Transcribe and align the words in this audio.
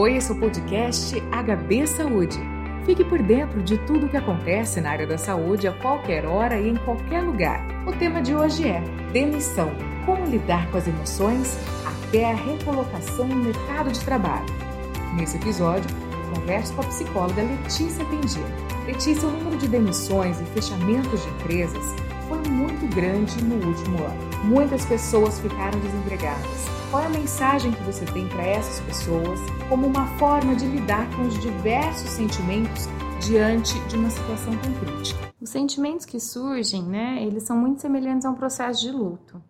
Oi, 0.00 0.16
é 0.16 0.32
o 0.32 0.34
podcast 0.34 1.14
HB 1.20 1.86
Saúde. 1.86 2.38
Fique 2.86 3.04
por 3.04 3.22
dentro 3.22 3.62
de 3.62 3.76
tudo 3.84 4.06
o 4.06 4.08
que 4.08 4.16
acontece 4.16 4.80
na 4.80 4.92
área 4.92 5.06
da 5.06 5.18
saúde 5.18 5.68
a 5.68 5.72
qualquer 5.74 6.24
hora 6.24 6.58
e 6.58 6.70
em 6.70 6.76
qualquer 6.76 7.20
lugar. 7.20 7.62
O 7.86 7.92
tema 7.92 8.22
de 8.22 8.34
hoje 8.34 8.66
é 8.66 8.80
demissão. 9.12 9.70
Como 10.06 10.24
lidar 10.24 10.70
com 10.70 10.78
as 10.78 10.88
emoções 10.88 11.58
até 11.84 12.30
a 12.30 12.34
recolocação 12.34 13.28
no 13.28 13.44
mercado 13.44 13.92
de 13.92 14.00
trabalho. 14.00 14.46
Nesse 15.16 15.36
episódio, 15.36 15.90
converso 16.34 16.72
com 16.72 16.80
a 16.80 16.86
psicóloga 16.86 17.42
Letícia 17.42 18.02
Pendino. 18.06 18.46
Letícia, 18.86 19.28
o 19.28 19.30
número 19.30 19.58
de 19.58 19.68
demissões 19.68 20.40
e 20.40 20.44
fechamentos 20.46 21.22
de 21.22 21.28
empresas 21.28 22.09
foi 22.30 22.48
muito 22.48 22.86
grande 22.94 23.42
no 23.42 23.56
último 23.66 23.98
ano. 24.04 24.44
Muitas 24.44 24.86
pessoas 24.86 25.40
ficaram 25.40 25.80
desempregadas. 25.80 26.64
Qual 26.88 27.02
é 27.02 27.06
a 27.06 27.10
mensagem 27.10 27.72
que 27.72 27.82
você 27.82 28.04
tem 28.04 28.28
para 28.28 28.46
essas 28.46 28.78
pessoas 28.86 29.40
como 29.68 29.84
uma 29.84 30.06
forma 30.16 30.54
de 30.54 30.64
lidar 30.64 31.10
com 31.16 31.22
os 31.22 31.36
diversos 31.40 32.08
sentimentos 32.10 32.86
diante 33.20 33.76
de 33.88 33.96
uma 33.96 34.08
situação 34.10 34.56
tão 34.58 34.72
crítica? 34.74 35.32
Os 35.40 35.50
sentimentos 35.50 36.06
que 36.06 36.20
surgem, 36.20 36.84
né, 36.84 37.20
eles 37.24 37.42
são 37.42 37.56
muito 37.56 37.80
semelhantes 37.80 38.24
a 38.24 38.30
um 38.30 38.34
processo 38.34 38.80
de 38.80 38.92
luto. 38.92 39.42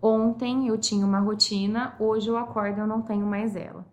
Ontem 0.00 0.68
eu 0.68 0.78
tinha 0.78 1.04
uma 1.04 1.18
rotina, 1.18 1.96
hoje 1.98 2.28
eu 2.28 2.38
acordo 2.38 2.78
e 2.78 2.80
eu 2.80 2.86
não 2.86 3.02
tenho 3.02 3.26
mais 3.26 3.56
ela. 3.56 3.84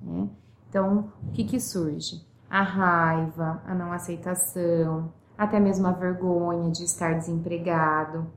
Né? 0.00 0.26
Então, 0.70 1.12
o 1.28 1.32
que, 1.32 1.44
que 1.44 1.60
surge? 1.60 2.26
A 2.48 2.62
raiva, 2.62 3.62
a 3.66 3.74
não 3.74 3.92
aceitação, 3.92 5.12
até 5.42 5.58
mesmo 5.58 5.86
a 5.86 5.92
vergonha 5.92 6.70
de 6.70 6.84
estar 6.84 7.14
desempregado. 7.14 8.30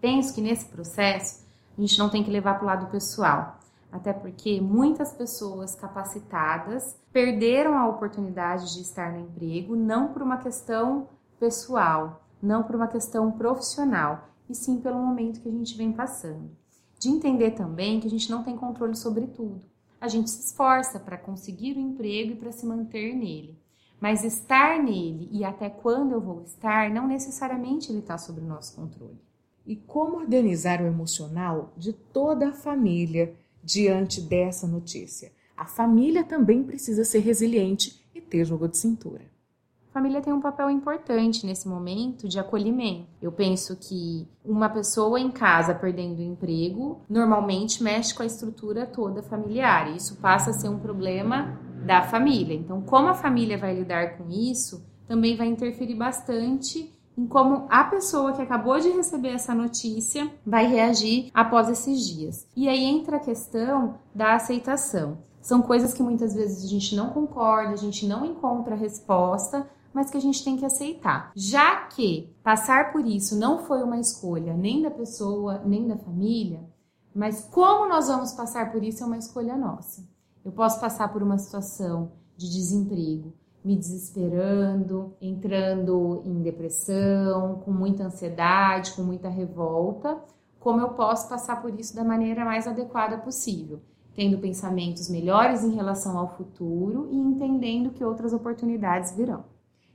Penso 0.00 0.34
que 0.34 0.40
nesse 0.40 0.64
processo 0.64 1.44
a 1.76 1.80
gente 1.80 1.98
não 1.98 2.08
tem 2.08 2.24
que 2.24 2.30
levar 2.30 2.54
para 2.54 2.64
o 2.64 2.66
lado 2.66 2.86
pessoal, 2.86 3.58
até 3.92 4.12
porque 4.12 4.58
muitas 4.58 5.12
pessoas 5.12 5.74
capacitadas 5.74 6.96
perderam 7.12 7.76
a 7.76 7.86
oportunidade 7.86 8.72
de 8.72 8.80
estar 8.80 9.12
no 9.12 9.20
emprego 9.20 9.76
não 9.76 10.08
por 10.08 10.22
uma 10.22 10.38
questão 10.38 11.08
pessoal, 11.38 12.22
não 12.42 12.62
por 12.62 12.74
uma 12.74 12.88
questão 12.88 13.30
profissional, 13.32 14.28
e 14.48 14.54
sim 14.54 14.80
pelo 14.80 14.98
momento 14.98 15.42
que 15.42 15.48
a 15.50 15.52
gente 15.52 15.76
vem 15.76 15.92
passando. 15.92 16.50
De 16.98 17.10
entender 17.10 17.50
também 17.50 18.00
que 18.00 18.06
a 18.06 18.10
gente 18.10 18.30
não 18.30 18.42
tem 18.42 18.56
controle 18.56 18.96
sobre 18.96 19.26
tudo 19.26 19.60
a 20.00 20.08
gente 20.08 20.30
se 20.30 20.46
esforça 20.46 21.00
para 21.00 21.16
conseguir 21.16 21.76
o 21.76 21.80
emprego 21.80 22.32
e 22.32 22.36
para 22.36 22.52
se 22.52 22.66
manter 22.66 23.14
nele. 23.14 23.58
Mas 24.00 24.24
estar 24.24 24.82
nele 24.82 25.28
e 25.32 25.44
até 25.44 25.70
quando 25.70 26.12
eu 26.12 26.20
vou 26.20 26.42
estar, 26.42 26.90
não 26.90 27.08
necessariamente 27.08 27.90
ele 27.90 28.00
está 28.00 28.18
sob 28.18 28.40
o 28.40 28.44
nosso 28.44 28.76
controle. 28.76 29.18
E 29.66 29.74
como 29.74 30.18
organizar 30.18 30.80
o 30.80 30.86
emocional 30.86 31.72
de 31.76 31.92
toda 31.92 32.48
a 32.48 32.52
família 32.52 33.34
diante 33.64 34.20
dessa 34.20 34.66
notícia? 34.66 35.32
A 35.56 35.66
família 35.66 36.22
também 36.22 36.62
precisa 36.62 37.04
ser 37.04 37.20
resiliente 37.20 38.04
e 38.14 38.20
ter 38.20 38.44
jogo 38.44 38.68
de 38.68 38.76
cintura 38.76 39.36
família 39.96 40.20
tem 40.20 40.30
um 40.30 40.42
papel 40.42 40.68
importante 40.68 41.46
nesse 41.46 41.66
momento 41.66 42.28
de 42.28 42.38
acolhimento. 42.38 43.06
Eu 43.22 43.32
penso 43.32 43.74
que 43.76 44.28
uma 44.44 44.68
pessoa 44.68 45.18
em 45.18 45.30
casa 45.30 45.74
perdendo 45.74 46.18
o 46.18 46.22
emprego 46.22 47.00
normalmente 47.08 47.82
mexe 47.82 48.14
com 48.14 48.22
a 48.22 48.26
estrutura 48.26 48.84
toda 48.84 49.22
familiar. 49.22 49.90
E 49.90 49.96
isso 49.96 50.16
passa 50.16 50.50
a 50.50 50.52
ser 50.52 50.68
um 50.68 50.78
problema 50.78 51.58
da 51.86 52.02
família. 52.02 52.54
Então, 52.54 52.82
como 52.82 53.08
a 53.08 53.14
família 53.14 53.56
vai 53.56 53.74
lidar 53.74 54.18
com 54.18 54.28
isso, 54.28 54.84
também 55.06 55.36
vai 55.36 55.46
interferir 55.46 55.94
bastante 55.94 56.92
em 57.16 57.26
como 57.26 57.66
a 57.70 57.84
pessoa 57.84 58.32
que 58.32 58.42
acabou 58.42 58.78
de 58.78 58.90
receber 58.90 59.30
essa 59.30 59.54
notícia 59.54 60.30
vai 60.44 60.66
reagir 60.66 61.30
após 61.32 61.68
esses 61.70 62.06
dias. 62.06 62.46
E 62.54 62.68
aí 62.68 62.84
entra 62.84 63.16
a 63.16 63.20
questão 63.20 63.94
da 64.14 64.34
aceitação. 64.34 65.18
São 65.40 65.62
coisas 65.62 65.94
que 65.94 66.02
muitas 66.02 66.34
vezes 66.34 66.64
a 66.64 66.68
gente 66.68 66.94
não 66.94 67.10
concorda, 67.10 67.72
a 67.72 67.76
gente 67.76 68.06
não 68.06 68.26
encontra 68.26 68.74
resposta, 68.74 69.66
mas 69.94 70.10
que 70.10 70.16
a 70.16 70.20
gente 70.20 70.44
tem 70.44 70.56
que 70.56 70.66
aceitar. 70.66 71.30
Já 71.34 71.86
que 71.86 72.34
passar 72.42 72.92
por 72.92 73.06
isso 73.06 73.38
não 73.38 73.60
foi 73.60 73.82
uma 73.82 73.98
escolha 73.98 74.52
nem 74.52 74.82
da 74.82 74.90
pessoa, 74.90 75.62
nem 75.64 75.86
da 75.86 75.96
família, 75.96 76.68
mas 77.14 77.48
como 77.50 77.88
nós 77.88 78.08
vamos 78.08 78.32
passar 78.32 78.70
por 78.70 78.82
isso 78.82 79.02
é 79.02 79.06
uma 79.06 79.16
escolha 79.16 79.56
nossa. 79.56 80.15
Eu 80.46 80.52
posso 80.52 80.78
passar 80.78 81.12
por 81.12 81.24
uma 81.24 81.38
situação 81.38 82.12
de 82.36 82.48
desemprego, 82.48 83.32
me 83.64 83.74
desesperando, 83.74 85.12
entrando 85.20 86.22
em 86.24 86.40
depressão, 86.40 87.62
com 87.64 87.72
muita 87.72 88.04
ansiedade, 88.04 88.92
com 88.92 89.02
muita 89.02 89.28
revolta, 89.28 90.16
como 90.60 90.80
eu 90.80 90.90
posso 90.90 91.28
passar 91.28 91.60
por 91.60 91.76
isso 91.76 91.96
da 91.96 92.04
maneira 92.04 92.44
mais 92.44 92.68
adequada 92.68 93.18
possível, 93.18 93.80
tendo 94.14 94.38
pensamentos 94.38 95.08
melhores 95.10 95.64
em 95.64 95.74
relação 95.74 96.16
ao 96.16 96.36
futuro 96.36 97.08
e 97.10 97.16
entendendo 97.16 97.90
que 97.90 98.04
outras 98.04 98.32
oportunidades 98.32 99.16
virão. 99.16 99.46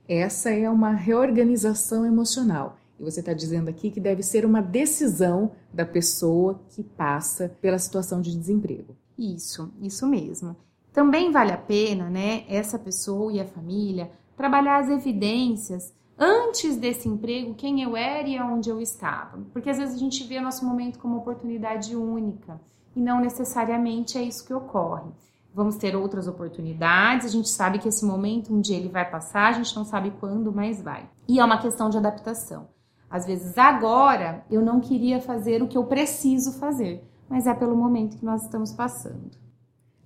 Essa 0.05 0.49
é 0.49 0.69
uma 0.69 0.91
reorganização 0.91 2.05
emocional. 2.05 2.75
E 2.99 3.03
você 3.05 3.21
está 3.21 3.31
dizendo 3.31 3.69
aqui 3.69 3.89
que 3.89 4.01
deve 4.01 4.21
ser 4.21 4.45
uma 4.45 4.61
decisão 4.61 5.51
da 5.73 5.85
pessoa 5.85 6.59
que 6.71 6.83
passa 6.83 7.55
pela 7.61 7.79
situação 7.79 8.19
de 8.19 8.37
desemprego. 8.37 8.97
Isso, 9.21 9.71
isso 9.81 10.07
mesmo. 10.07 10.55
Também 10.91 11.31
vale 11.31 11.51
a 11.51 11.57
pena, 11.57 12.09
né, 12.09 12.43
essa 12.49 12.79
pessoa 12.79 13.31
e 13.31 13.39
a 13.39 13.45
família 13.45 14.11
trabalhar 14.35 14.79
as 14.79 14.89
evidências 14.89 15.93
antes 16.17 16.75
desse 16.75 17.07
emprego, 17.07 17.53
quem 17.53 17.81
eu 17.81 17.95
era 17.95 18.27
e 18.27 18.37
aonde 18.37 18.69
eu 18.69 18.81
estava. 18.81 19.39
Porque 19.53 19.69
às 19.69 19.77
vezes 19.77 19.95
a 19.95 19.99
gente 19.99 20.23
vê 20.23 20.41
nosso 20.41 20.65
momento 20.65 20.99
como 20.99 21.17
oportunidade 21.17 21.95
única 21.95 22.59
e 22.95 22.99
não 22.99 23.21
necessariamente 23.21 24.17
é 24.17 24.21
isso 24.21 24.45
que 24.45 24.53
ocorre 24.53 25.11
vamos 25.53 25.75
ter 25.75 25.95
outras 25.95 26.27
oportunidades. 26.27 27.25
A 27.25 27.29
gente 27.29 27.49
sabe 27.49 27.79
que 27.79 27.87
esse 27.87 28.05
momento, 28.05 28.53
um 28.53 28.61
dia 28.61 28.77
ele 28.77 28.89
vai 28.89 29.09
passar, 29.09 29.49
a 29.49 29.53
gente 29.53 29.75
não 29.75 29.83
sabe 29.83 30.11
quando, 30.19 30.51
mas 30.51 30.81
vai. 30.81 31.09
E 31.27 31.39
é 31.39 31.43
uma 31.43 31.61
questão 31.61 31.89
de 31.89 31.97
adaptação. 31.97 32.67
Às 33.09 33.25
vezes, 33.25 33.57
agora, 33.57 34.45
eu 34.49 34.61
não 34.61 34.79
queria 34.79 35.19
fazer 35.19 35.61
o 35.61 35.67
que 35.67 35.77
eu 35.77 35.83
preciso 35.83 36.53
fazer, 36.53 37.03
mas 37.31 37.47
é 37.47 37.53
pelo 37.53 37.75
momento 37.75 38.17
que 38.17 38.25
nós 38.25 38.43
estamos 38.43 38.73
passando. 38.73 39.31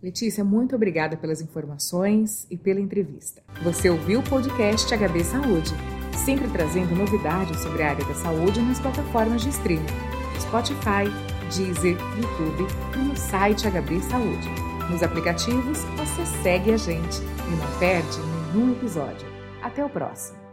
Letícia, 0.02 0.44
muito 0.44 0.76
obrigada 0.76 1.18
pelas 1.18 1.42
informações 1.42 2.46
e 2.52 2.56
pela 2.56 2.80
entrevista. 2.80 3.42
Você 3.64 3.90
ouviu 3.90 4.20
o 4.20 4.24
podcast 4.24 4.96
HB 4.96 5.24
Saúde, 5.24 5.72
sempre 6.24 6.48
trazendo 6.50 6.96
novidades 6.96 7.60
sobre 7.62 7.82
a 7.82 7.90
área 7.90 8.06
da 8.06 8.14
saúde 8.14 8.62
nas 8.62 8.80
plataformas 8.80 9.42
de 9.42 9.50
streaming, 9.50 9.86
Spotify, 10.40 11.10
Deezer, 11.46 11.98
YouTube 12.16 12.68
e 12.94 12.98
no 13.00 13.18
site 13.18 13.68
HB 13.68 14.02
Saúde. 14.02 14.48
Nos 14.92 15.02
aplicativos, 15.02 15.80
você 15.98 16.26
segue 16.44 16.74
a 16.74 16.78
gente 16.78 17.20
e 17.22 17.56
não 17.56 17.80
perde 17.80 18.20
nenhum 18.54 18.74
episódio. 18.74 19.28
Até 19.64 19.84
o 19.84 19.90
próximo! 19.90 20.45